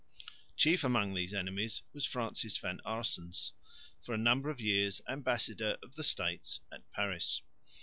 Chief 0.55 0.83
among 0.83 1.13
these 1.13 1.31
enemies 1.31 1.83
was 1.93 2.07
Francis 2.07 2.57
van 2.57 2.81
Aerssens, 2.87 3.51
for 4.01 4.15
a 4.15 4.17
number 4.17 4.49
of 4.49 4.59
years 4.59 4.99
ambassador 5.07 5.77
of 5.83 5.93
the 5.93 6.03
States 6.03 6.59
at 6.71 6.89
Paris. 6.91 7.43